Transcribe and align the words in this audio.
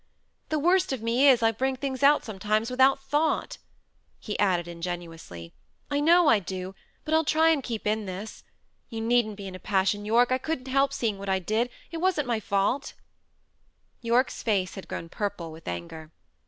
The 0.49 0.57
worst 0.57 0.91
of 0.91 1.03
me 1.03 1.27
is, 1.27 1.43
I 1.43 1.51
bring 1.51 1.75
things 1.75 2.01
out 2.01 2.25
sometimes 2.25 2.71
without 2.71 3.03
thought," 3.03 3.59
he 4.19 4.39
added 4.39 4.67
ingenuously. 4.67 5.53
"I 5.91 5.99
know 5.99 6.27
I 6.27 6.39
do; 6.39 6.73
but 7.05 7.13
I'll 7.13 7.23
try 7.23 7.49
and 7.49 7.61
keep 7.61 7.85
in 7.85 8.07
this. 8.07 8.43
You 8.89 8.99
needn't 9.01 9.35
be 9.37 9.45
in 9.47 9.53
a 9.53 9.59
passion, 9.59 10.03
Yorke; 10.03 10.31
I 10.31 10.39
couldn't 10.39 10.69
help 10.69 10.91
seeing 10.91 11.19
what 11.19 11.29
I 11.29 11.37
did. 11.37 11.69
It 11.91 11.97
wasn't 11.97 12.27
my 12.27 12.39
fault." 12.39 12.95
Yorke's 14.01 14.41
face 14.41 14.73
had 14.73 14.87
grown 14.87 15.07
purple 15.07 15.51
with 15.51 15.67
anger. 15.67 16.11